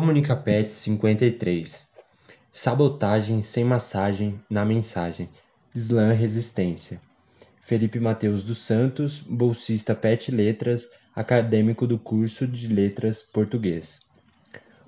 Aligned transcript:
Comunicapet 0.00 0.70
53 0.70 1.88
Sabotagem 2.52 3.42
sem 3.42 3.64
massagem 3.64 4.40
na 4.48 4.64
mensagem. 4.64 5.28
Slam 5.74 6.12
Resistência. 6.12 7.00
Felipe 7.66 7.98
Mateus 7.98 8.44
dos 8.44 8.58
Santos, 8.58 9.18
bolsista 9.18 9.96
PET 9.96 10.30
Letras, 10.30 10.88
acadêmico 11.16 11.84
do 11.84 11.98
curso 11.98 12.46
de 12.46 12.68
Letras 12.68 13.24
Português. 13.24 13.98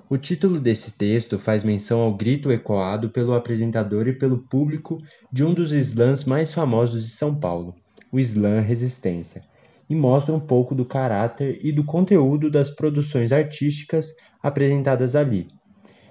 O 0.08 0.16
título 0.16 0.60
desse 0.60 0.92
texto 0.92 1.40
faz 1.40 1.64
menção 1.64 2.02
ao 2.02 2.14
grito 2.14 2.52
ecoado 2.52 3.10
pelo 3.10 3.34
apresentador 3.34 4.06
e 4.06 4.12
pelo 4.12 4.38
público 4.38 5.02
de 5.32 5.42
um 5.42 5.52
dos 5.52 5.72
slams 5.72 6.24
mais 6.24 6.54
famosos 6.54 7.04
de 7.04 7.10
São 7.10 7.34
Paulo, 7.34 7.74
o 8.12 8.20
Slam 8.20 8.60
Resistência, 8.60 9.42
e 9.90 9.94
mostra 9.96 10.32
um 10.32 10.38
pouco 10.38 10.72
do 10.72 10.84
caráter 10.84 11.58
e 11.60 11.72
do 11.72 11.82
conteúdo 11.82 12.48
das 12.48 12.70
produções 12.70 13.32
artísticas 13.32 14.14
apresentadas 14.40 15.16
ali. 15.16 15.48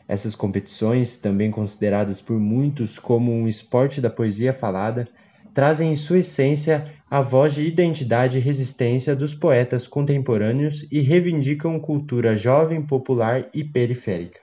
Essas 0.06 0.36
competições, 0.36 1.16
também 1.16 1.50
consideradas 1.50 2.20
por 2.20 2.38
muitos 2.38 3.00
como 3.00 3.32
um 3.32 3.48
esporte 3.48 4.02
da 4.02 4.10
poesia 4.10 4.52
falada, 4.52 5.08
trazem 5.54 5.94
em 5.94 5.96
sua 5.96 6.20
essência 6.20 6.94
a 7.10 7.22
voz 7.22 7.56
de 7.56 7.64
identidade 7.64 8.38
e 8.38 8.42
resistência 8.42 9.16
dos 9.16 9.34
poetas 9.34 9.88
contemporâneos 9.88 10.86
e 10.92 11.00
reivindicam 11.00 11.80
cultura 11.80 12.36
jovem, 12.36 12.82
popular 12.82 13.50
e 13.54 13.64
periférica. 13.64 14.42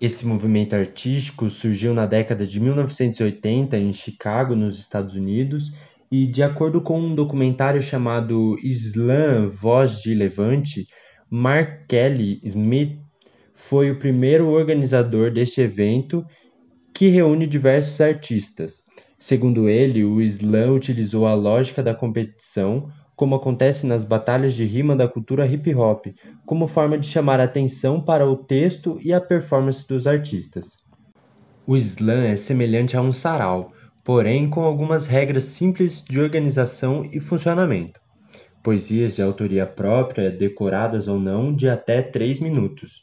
Esse 0.00 0.26
movimento 0.26 0.74
artístico 0.74 1.48
surgiu 1.48 1.94
na 1.94 2.06
década 2.06 2.46
de 2.46 2.58
1980 2.60 3.76
em 3.76 3.92
Chicago, 3.92 4.54
nos 4.54 4.78
Estados 4.78 5.14
Unidos, 5.14 5.72
e, 6.10 6.26
de 6.26 6.42
acordo 6.42 6.80
com 6.80 7.00
um 7.00 7.14
documentário 7.14 7.82
chamado 7.82 8.58
Slam 8.62 9.48
Voz 9.48 10.00
de 10.00 10.14
Levante, 10.14 10.86
Mark 11.30 11.86
Kelly 11.86 12.40
Smith 12.44 12.98
foi 13.52 13.90
o 13.90 13.98
primeiro 13.98 14.48
organizador 14.48 15.30
deste 15.30 15.60
evento 15.60 16.24
que 16.94 17.08
reúne 17.08 17.46
diversos 17.46 18.00
artistas. 18.00 18.82
Segundo 19.18 19.68
ele, 19.68 20.04
o 20.04 20.22
slam 20.22 20.74
utilizou 20.74 21.26
a 21.26 21.34
lógica 21.34 21.82
da 21.82 21.94
competição, 21.94 22.88
como 23.16 23.34
acontece 23.34 23.84
nas 23.84 24.04
batalhas 24.04 24.54
de 24.54 24.64
rima 24.64 24.94
da 24.94 25.08
cultura 25.08 25.46
hip 25.46 25.74
hop, 25.74 26.06
como 26.46 26.68
forma 26.68 26.96
de 26.96 27.06
chamar 27.06 27.40
atenção 27.40 28.00
para 28.00 28.24
o 28.26 28.36
texto 28.36 28.96
e 29.02 29.12
a 29.12 29.20
performance 29.20 29.86
dos 29.86 30.06
artistas. 30.06 30.78
O 31.66 31.76
slam 31.76 32.22
é 32.22 32.36
semelhante 32.36 32.96
a 32.96 33.02
um 33.02 33.12
sarau, 33.12 33.72
porém 34.08 34.48
com 34.48 34.62
algumas 34.62 35.06
regras 35.06 35.44
simples 35.44 36.02
de 36.02 36.18
organização 36.18 37.06
e 37.12 37.20
funcionamento. 37.20 38.00
Poesias 38.62 39.16
de 39.16 39.20
autoria 39.20 39.66
própria, 39.66 40.30
decoradas 40.30 41.08
ou 41.08 41.20
não, 41.20 41.54
de 41.54 41.68
até 41.68 42.00
3 42.00 42.40
minutos. 42.40 43.02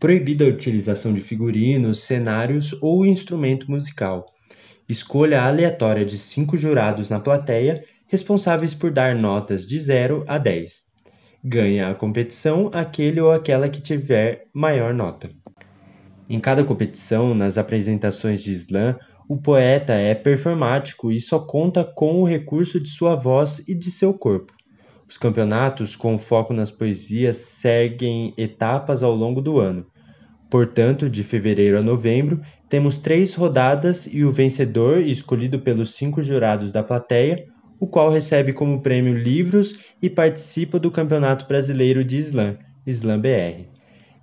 Proibida 0.00 0.44
a 0.44 0.48
utilização 0.48 1.12
de 1.14 1.20
figurinos, 1.20 2.00
cenários 2.00 2.76
ou 2.82 3.06
instrumento 3.06 3.70
musical. 3.70 4.26
Escolha 4.88 5.40
aleatória 5.40 6.04
de 6.04 6.18
cinco 6.18 6.56
jurados 6.56 7.08
na 7.08 7.20
plateia, 7.20 7.84
responsáveis 8.08 8.74
por 8.74 8.90
dar 8.90 9.14
notas 9.14 9.64
de 9.64 9.78
0 9.78 10.24
a 10.26 10.36
10. 10.36 10.82
Ganha 11.44 11.90
a 11.90 11.94
competição 11.94 12.68
aquele 12.74 13.20
ou 13.20 13.30
aquela 13.30 13.68
que 13.68 13.80
tiver 13.80 14.48
maior 14.52 14.92
nota. 14.92 15.30
Em 16.28 16.40
cada 16.40 16.64
competição, 16.64 17.36
nas 17.36 17.56
apresentações 17.56 18.42
de 18.42 18.52
slam, 18.52 18.96
o 19.30 19.36
poeta 19.36 19.92
é 19.92 20.12
performático 20.12 21.12
e 21.12 21.20
só 21.20 21.38
conta 21.38 21.84
com 21.84 22.20
o 22.20 22.24
recurso 22.24 22.80
de 22.80 22.88
sua 22.88 23.14
voz 23.14 23.62
e 23.68 23.76
de 23.76 23.88
seu 23.88 24.12
corpo. 24.12 24.52
Os 25.08 25.16
campeonatos, 25.16 25.94
com 25.94 26.18
foco 26.18 26.52
nas 26.52 26.68
poesias, 26.68 27.36
seguem 27.36 28.34
etapas 28.36 29.04
ao 29.04 29.14
longo 29.14 29.40
do 29.40 29.60
ano. 29.60 29.86
Portanto, 30.50 31.08
de 31.08 31.22
fevereiro 31.22 31.78
a 31.78 31.80
novembro, 31.80 32.40
temos 32.68 32.98
três 32.98 33.32
rodadas 33.32 34.08
e 34.10 34.24
o 34.24 34.32
vencedor, 34.32 34.98
escolhido 34.98 35.60
pelos 35.60 35.94
cinco 35.94 36.20
jurados 36.20 36.72
da 36.72 36.82
plateia, 36.82 37.46
o 37.78 37.86
qual 37.86 38.10
recebe 38.10 38.52
como 38.52 38.82
prêmio 38.82 39.16
livros 39.16 39.78
e 40.02 40.10
participa 40.10 40.76
do 40.76 40.90
Campeonato 40.90 41.46
Brasileiro 41.46 42.02
de 42.02 42.18
Slam, 42.18 42.56
Slam 42.84 43.20
BR. 43.20 43.68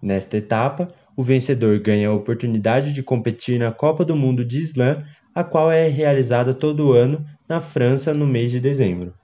Nesta 0.02 0.36
etapa, 0.36 0.90
o 1.18 1.24
vencedor 1.24 1.80
ganha 1.80 2.10
a 2.10 2.14
oportunidade 2.14 2.94
de 2.94 3.02
competir 3.02 3.58
na 3.58 3.72
Copa 3.72 4.06
do 4.06 4.16
Mundo 4.16 4.46
de 4.46 4.62
Slam, 4.62 5.04
a 5.34 5.44
qual 5.44 5.72
é 5.72 5.88
realizada 5.88 6.54
todo 6.54 6.94
ano 6.94 7.26
na 7.50 7.60
França 7.60 8.14
no 8.14 8.28
mês 8.28 8.52
de 8.52 8.60
dezembro. 8.60 9.16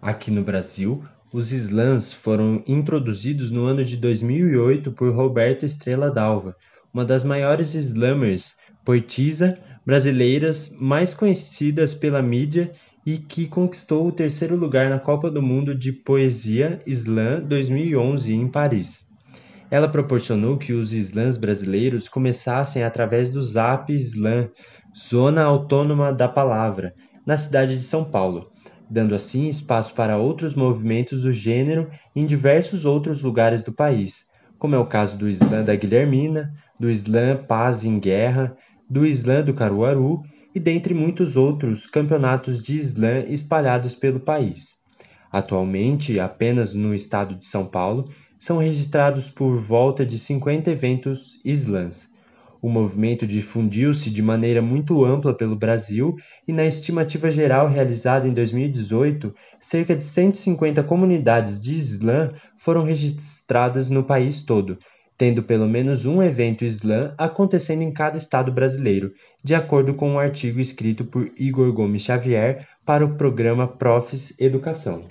Aqui 0.00 0.30
no 0.30 0.44
Brasil, 0.44 1.02
os 1.34 1.50
slams 1.50 2.12
foram 2.12 2.62
introduzidos 2.68 3.50
no 3.50 3.64
ano 3.64 3.84
de 3.84 3.96
2008 3.96 4.92
por 4.92 5.12
Roberta 5.12 5.66
Estrela 5.66 6.08
Dalva, 6.08 6.54
uma 6.94 7.04
das 7.04 7.24
maiores 7.24 7.74
slammers 7.74 8.54
poetisa 8.84 9.58
brasileiras 9.84 10.72
mais 10.78 11.12
conhecidas 11.12 11.94
pela 11.94 12.22
mídia 12.22 12.72
e 13.04 13.18
que 13.18 13.48
conquistou 13.48 14.06
o 14.06 14.12
terceiro 14.12 14.54
lugar 14.54 14.88
na 14.88 15.00
Copa 15.00 15.28
do 15.28 15.42
Mundo 15.42 15.74
de 15.74 15.90
Poesia 15.90 16.80
Slam 16.86 17.40
2011 17.40 18.32
em 18.32 18.46
Paris. 18.46 19.11
Ela 19.72 19.88
proporcionou 19.88 20.58
que 20.58 20.74
os 20.74 20.92
slams 20.92 21.38
brasileiros 21.38 22.06
começassem 22.06 22.84
através 22.84 23.32
do 23.32 23.42
Zap 23.42 23.90
Slam, 23.90 24.50
Zona 24.94 25.44
Autônoma 25.44 26.12
da 26.12 26.28
Palavra, 26.28 26.92
na 27.24 27.38
cidade 27.38 27.76
de 27.76 27.82
São 27.82 28.04
Paulo, 28.04 28.52
dando 28.90 29.14
assim 29.14 29.48
espaço 29.48 29.94
para 29.94 30.18
outros 30.18 30.54
movimentos 30.54 31.22
do 31.22 31.32
gênero 31.32 31.88
em 32.14 32.26
diversos 32.26 32.84
outros 32.84 33.22
lugares 33.22 33.62
do 33.62 33.72
país, 33.72 34.26
como 34.58 34.74
é 34.74 34.78
o 34.78 34.84
caso 34.84 35.16
do 35.16 35.26
Slam 35.26 35.64
da 35.64 35.74
Guilhermina, 35.74 36.52
do 36.78 36.90
Slam 36.90 37.42
Paz 37.48 37.82
em 37.82 37.98
Guerra, 37.98 38.54
do 38.90 39.06
Slam 39.06 39.42
do 39.42 39.54
Caruaru 39.54 40.20
e 40.54 40.60
dentre 40.60 40.92
muitos 40.92 41.34
outros 41.34 41.86
campeonatos 41.86 42.62
de 42.62 42.78
slam 42.78 43.24
espalhados 43.26 43.94
pelo 43.94 44.20
país. 44.20 44.82
Atualmente, 45.32 46.20
apenas 46.20 46.74
no 46.74 46.94
estado 46.94 47.34
de 47.34 47.46
São 47.46 47.64
Paulo, 47.64 48.10
são 48.42 48.58
registrados 48.58 49.30
por 49.30 49.56
volta 49.56 50.04
de 50.04 50.18
50 50.18 50.68
eventos 50.68 51.40
slams. 51.44 52.10
O 52.60 52.68
movimento 52.68 53.24
difundiu-se 53.24 54.10
de 54.10 54.20
maneira 54.20 54.60
muito 54.60 55.04
ampla 55.04 55.32
pelo 55.32 55.54
Brasil 55.54 56.16
e, 56.46 56.52
na 56.52 56.64
estimativa 56.64 57.30
geral 57.30 57.68
realizada 57.68 58.26
em 58.26 58.32
2018, 58.32 59.32
cerca 59.60 59.94
de 59.94 60.04
150 60.04 60.82
comunidades 60.82 61.60
de 61.60 61.76
slam 61.76 62.32
foram 62.56 62.82
registradas 62.82 63.88
no 63.88 64.02
país 64.02 64.42
todo, 64.42 64.76
tendo 65.16 65.44
pelo 65.44 65.68
menos 65.68 66.04
um 66.04 66.20
evento 66.20 66.64
slam 66.64 67.14
acontecendo 67.16 67.82
em 67.82 67.92
cada 67.92 68.18
estado 68.18 68.50
brasileiro, 68.50 69.12
de 69.44 69.54
acordo 69.54 69.94
com 69.94 70.14
um 70.14 70.18
artigo 70.18 70.58
escrito 70.58 71.04
por 71.04 71.30
Igor 71.38 71.72
Gomes 71.72 72.02
Xavier 72.02 72.66
para 72.84 73.04
o 73.04 73.14
programa 73.14 73.68
Profs 73.68 74.34
Educação. 74.36 75.06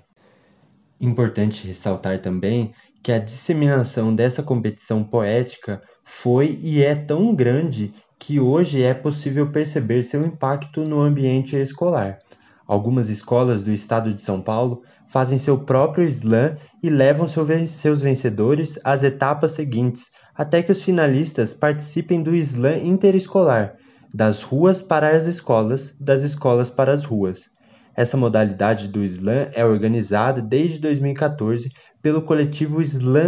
Importante 1.00 1.66
ressaltar 1.66 2.20
também 2.20 2.74
que 3.04 3.12
a 3.12 3.20
disseminação 3.20 4.14
dessa 4.14 4.44
competição 4.44 5.04
poética 5.04 5.82
foi 6.04 6.60
e 6.62 6.84
é 6.84 6.96
tão 6.96 7.34
grande 7.34 7.94
que 8.20 8.40
hoje 8.40 8.84
é 8.84 8.94
possível 8.94 9.52
perceber 9.52 10.04
seu 10.04 10.26
impacto 10.26 10.84
no 10.84 11.02
ambiente 11.02 11.56
escolar. 11.56 12.20
Algumas 12.68 13.10
escolas 13.10 13.64
do 13.64 13.72
estado 13.72 14.14
de 14.14 14.22
São 14.22 14.42
Paulo 14.42 14.84
fazem 15.08 15.38
seu 15.38 15.60
próprio 15.66 16.06
slam 16.06 16.56
e 16.82 16.90
levam 16.90 17.28
seus 17.28 18.02
vencedores 18.02 18.80
às 18.84 19.04
etapas 19.04 19.54
seguintes, 19.54 20.06
até 20.36 20.62
que 20.62 20.72
os 20.72 20.84
finalistas 20.84 21.54
participem 21.54 22.22
do 22.22 22.34
slam 22.36 22.78
interescolar, 22.86 23.74
das 24.14 24.42
ruas 24.42 24.82
para 24.82 25.10
as 25.10 25.26
escolas, 25.26 25.94
das 26.00 26.22
escolas 26.22 26.70
para 26.70 26.94
as 26.94 27.04
ruas. 27.04 27.50
Essa 27.96 28.16
modalidade 28.16 28.88
do 28.88 29.04
slam 29.04 29.50
é 29.54 29.66
organizada 29.66 30.42
desde 30.42 30.80
2014 30.80 31.70
pelo 32.02 32.22
coletivo 32.22 32.82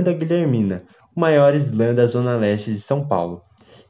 da 0.03 0.13
Guilhermina, 0.13 0.83
o 1.15 1.19
maior 1.19 1.53
slam 1.55 1.93
da 1.93 2.07
zona 2.07 2.35
leste 2.35 2.73
de 2.73 2.81
São 2.81 3.07
Paulo. 3.07 3.41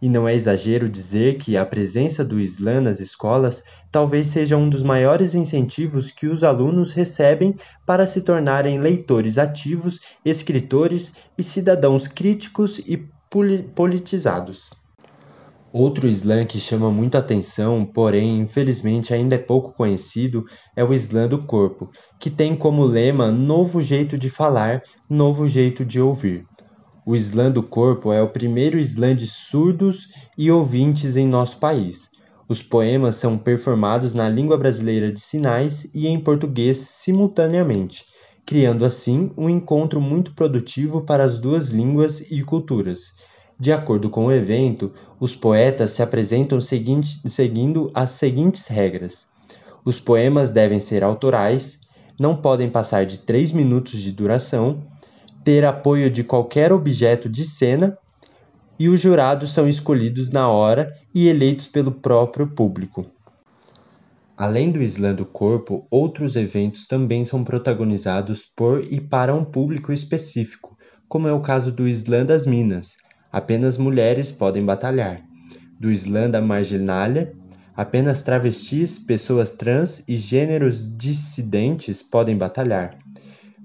E 0.01 0.09
não 0.09 0.27
é 0.27 0.35
exagero 0.35 0.89
dizer 0.89 1.38
que 1.38 1.56
a 1.56 1.65
presença 1.65 2.25
do 2.25 2.39
slam 2.39 2.81
nas 2.81 3.00
escolas 3.00 3.63
talvez 3.89 4.27
seja 4.27 4.57
um 4.57 4.68
dos 4.68 4.83
maiores 4.83 5.33
incentivos 5.33 6.12
que 6.12 6.27
os 6.27 6.44
alunos 6.44 6.91
recebem 6.91 7.56
para 7.85 8.06
se 8.06 8.21
tornarem 8.21 8.80
leitores 8.80 9.38
ativos, 9.38 10.00
escritores 10.25 11.13
e 11.38 11.44
cidadãos 11.44 12.07
críticos 12.07 12.80
e 12.80 12.97
politizados. 13.74 14.69
Outro 15.75 16.08
slam 16.08 16.46
que 16.46 16.60
chama 16.60 16.92
muito 16.92 17.18
atenção, 17.18 17.84
porém 17.84 18.42
infelizmente 18.42 19.12
ainda 19.12 19.34
é 19.34 19.40
pouco 19.40 19.74
conhecido, 19.74 20.44
é 20.78 20.84
o 20.84 20.94
slam 20.94 21.28
do 21.28 21.48
corpo, 21.48 21.90
que 22.20 22.30
tem 22.30 22.56
como 22.56 22.86
lema 22.86 23.31
Novo 23.31 23.81
jeito 23.81 24.16
de 24.16 24.30
falar, 24.30 24.84
novo 25.10 25.48
jeito 25.48 25.84
de 25.84 26.00
ouvir. 26.00 26.46
O 27.08 27.16
slam 27.16 27.52
do 27.52 27.64
corpo 27.64 28.14
é 28.14 28.22
o 28.22 28.30
primeiro 28.30 28.78
slam 28.78 29.16
de 29.16 29.25
surdos 29.25 30.06
e 30.38 30.52
ouvintes 30.52 31.16
em 31.16 31.28
nosso 31.28 31.58
país. 31.58 32.08
Os 32.48 32.62
poemas 32.62 33.16
são 33.16 33.36
performados 33.36 34.14
na 34.14 34.30
língua 34.30 34.60
brasileira 34.60 35.12
de 35.12 35.22
sinais 35.22 35.90
e 35.92 36.08
em 36.08 36.19
português 36.19 36.78
simultaneamente, 36.78 38.04
criando 38.46 38.86
assim 38.86 39.31
um 39.36 39.50
encontro 39.50 40.00
muito 40.00 40.36
produtivo 40.36 41.04
para 41.04 41.24
as 41.24 41.40
duas 41.40 41.69
línguas 41.69 42.22
e 42.30 42.44
culturas. 42.44 43.06
De 43.63 43.71
acordo 43.71 44.10
com 44.10 44.25
o 44.25 44.31
evento, 44.33 44.92
os 45.18 45.33
poetas 45.38 45.92
se 45.92 46.04
apresentam 46.04 46.60
seguinte, 46.60 47.21
seguindo 47.30 47.89
as 47.94 48.12
seguintes 48.12 48.68
regras: 48.68 49.30
os 49.86 50.01
poemas 50.01 50.51
devem 50.51 50.81
ser 50.81 51.01
autorais, 51.01 51.80
não 52.19 52.36
podem 52.36 52.69
passar 52.69 53.06
de 53.06 53.19
3 53.19 53.54
minutos 53.54 54.01
de 54.01 54.12
duração, 54.12 54.83
ter 55.45 55.63
apoio 55.63 56.10
de 56.10 56.25
qualquer 56.25 56.74
objeto 56.74 57.30
de 57.30 57.45
cena 57.45 57.98
e 58.77 58.89
os 58.89 59.00
jurados 59.00 59.54
são 59.54 59.66
escolhidos 59.66 60.30
na 60.30 60.50
hora 60.50 60.94
e 61.16 61.30
eleitos 61.30 61.66
pelo 61.66 61.94
próprio 61.94 62.48
público. 62.48 63.06
Além 64.36 64.71
do 64.71 64.83
Slam 64.83 65.16
do 65.16 65.25
Corpo, 65.25 65.88
outros 65.89 66.36
eventos 66.36 66.86
também 66.86 67.24
são 67.24 67.45
protagonizados 67.45 68.44
por 68.44 68.83
e 68.92 69.00
para 69.00 69.33
um 69.33 69.45
público 69.45 69.94
específico, 69.94 70.77
como 71.07 71.30
é 71.30 71.31
o 71.31 71.39
caso 71.39 71.71
do 71.71 71.88
Slam 71.88 72.25
das 72.25 72.45
Minas, 72.45 72.98
apenas 73.33 73.77
mulheres 73.77 74.31
podem 74.31 74.63
batalhar, 74.63 75.21
do 75.77 75.91
Slam 75.91 76.30
da 76.30 76.39
Marginalia, 76.39 77.33
Apenas 77.75 78.21
travestis, 78.21 79.00
pessoas 79.00 79.51
trans 79.51 80.03
e 80.07 80.15
gêneros 80.15 80.88
dissidentes 80.95 82.03
podem 82.03 82.38
batalhar. 82.38 82.95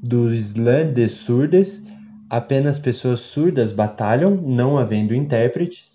Do 0.03 0.33
slam 0.33 0.95
de 0.95 1.07
surdas, 1.11 1.83
apenas 2.31 2.79
pessoas 2.79 3.21
surdas 3.21 3.71
batalham, 3.71 4.35
não 4.35 4.79
havendo 4.79 5.15
intérpretes, 5.15 5.95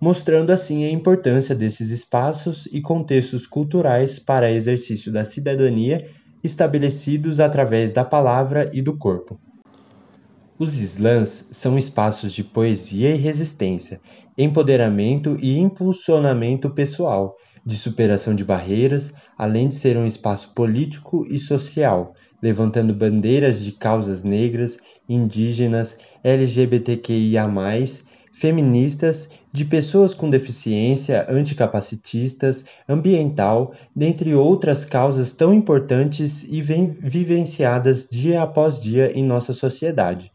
mostrando 0.00 0.50
assim 0.50 0.84
a 0.84 0.90
importância 0.90 1.54
desses 1.54 1.90
espaços 1.90 2.66
e 2.72 2.80
contextos 2.80 3.46
culturais 3.46 4.18
para 4.18 4.50
exercício 4.50 5.12
da 5.12 5.26
cidadania 5.26 6.08
estabelecidos 6.42 7.40
através 7.40 7.92
da 7.92 8.06
palavra 8.06 8.70
e 8.72 8.80
do 8.80 8.96
corpo. 8.96 9.38
Os 10.62 10.74
slams 10.74 11.48
são 11.52 11.78
espaços 11.78 12.34
de 12.34 12.44
poesia 12.44 13.14
e 13.14 13.16
resistência, 13.16 13.98
empoderamento 14.36 15.38
e 15.40 15.58
impulsionamento 15.58 16.68
pessoal, 16.68 17.34
de 17.64 17.76
superação 17.76 18.34
de 18.34 18.44
barreiras, 18.44 19.10
além 19.38 19.68
de 19.68 19.74
ser 19.74 19.96
um 19.96 20.04
espaço 20.04 20.52
político 20.54 21.26
e 21.30 21.38
social, 21.38 22.12
levantando 22.42 22.92
bandeiras 22.92 23.64
de 23.64 23.72
causas 23.72 24.22
negras, 24.22 24.76
indígenas, 25.08 25.96
LGBTQIA, 26.22 27.48
feministas, 28.34 29.30
de 29.50 29.64
pessoas 29.64 30.12
com 30.12 30.28
deficiência, 30.28 31.24
anticapacitistas, 31.30 32.66
ambiental, 32.86 33.72
dentre 33.96 34.34
outras 34.34 34.84
causas 34.84 35.32
tão 35.32 35.54
importantes 35.54 36.42
e 36.42 36.60
vivenciadas 36.60 38.06
dia 38.06 38.42
após 38.42 38.78
dia 38.78 39.10
em 39.18 39.24
nossa 39.24 39.54
sociedade. 39.54 40.30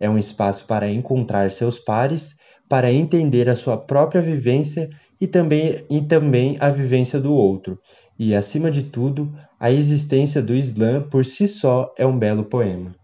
É 0.00 0.08
um 0.08 0.18
espaço 0.18 0.66
para 0.66 0.90
encontrar 0.90 1.50
seus 1.50 1.78
pares, 1.78 2.36
para 2.68 2.92
entender 2.92 3.48
a 3.48 3.56
sua 3.56 3.76
própria 3.76 4.20
vivência 4.20 4.90
e 5.20 5.26
também, 5.26 5.84
e 5.90 6.00
também 6.00 6.56
a 6.60 6.70
vivência 6.70 7.20
do 7.20 7.32
outro, 7.32 7.80
e, 8.18 8.34
acima 8.34 8.70
de 8.70 8.82
tudo, 8.82 9.32
a 9.58 9.70
existência 9.70 10.42
do 10.42 10.54
Islã 10.54 11.02
por 11.02 11.24
si 11.24 11.48
só 11.48 11.92
é 11.96 12.06
um 12.06 12.18
belo 12.18 12.44
poema. 12.44 12.94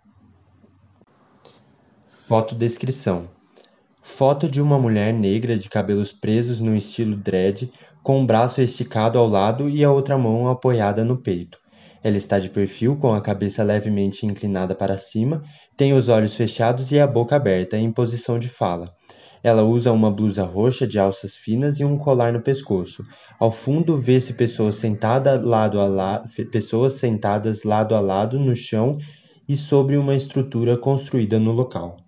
Fotodescrição 2.09 3.29
Foto 4.03 4.49
de 4.49 4.61
uma 4.61 4.79
mulher 4.79 5.13
negra 5.13 5.57
de 5.57 5.69
cabelos 5.69 6.13
presos 6.13 6.61
no 6.61 6.77
estilo 6.77 7.17
dread, 7.17 7.71
com 8.03 8.21
um 8.21 8.27
braço 8.27 8.61
esticado 8.61 9.19
ao 9.19 9.27
lado 9.27 9.69
e 9.69 9.83
a 9.83 9.91
outra 9.91 10.19
mão 10.19 10.49
apoiada 10.49 11.05
no 11.05 11.17
peito. 11.17 11.64
Ela 12.05 12.19
está 12.19 12.39
de 12.39 12.51
perfil, 12.51 12.97
com 12.97 13.15
a 13.15 13.21
cabeça 13.23 13.63
levemente 13.65 14.27
inclinada 14.27 14.75
para 14.75 14.99
cima, 14.99 15.43
tem 15.75 15.95
os 15.95 16.11
olhos 16.11 16.35
fechados 16.35 16.93
e 16.93 17.01
a 17.01 17.07
boca 17.07 17.35
aberta, 17.35 17.79
em 17.79 17.91
posição 17.91 18.39
de 18.39 18.51
fala. 18.51 18.95
Ela 19.43 19.63
usa 19.63 19.91
uma 19.91 20.11
blusa 20.11 20.45
roxa 20.45 20.87
de 20.87 20.99
alças 20.99 21.35
finas 21.35 21.81
e 21.81 21.85
um 21.85 21.97
colar 21.97 22.31
no 22.31 22.43
pescoço. 22.43 23.03
Ao 23.41 23.51
fundo 23.51 23.97
vê-se 23.97 24.35
pessoas, 24.35 24.75
sentada 24.75 25.41
lado 25.41 25.79
la... 25.87 26.23
pessoas 26.53 26.93
sentadas 26.93 27.65
lado 27.65 27.95
a 27.95 28.01
lado 28.01 28.39
no 28.39 28.55
chão 28.55 28.99
e 29.49 29.57
sobre 29.57 29.97
uma 29.97 30.15
estrutura 30.15 30.77
construída 30.77 31.39
no 31.39 31.53
local. 31.53 32.04